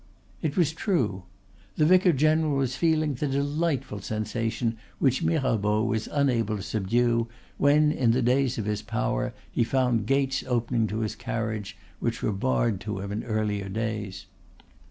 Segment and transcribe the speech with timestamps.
[0.41, 1.25] It was true.
[1.75, 7.27] The vicar general was feeling the delightful sensation which Mirabeau was unable to subdue
[7.59, 12.23] when in the days of his power he found gates opening to his carriage which
[12.23, 14.25] were barred to him in earlier days.